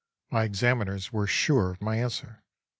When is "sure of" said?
1.27-1.79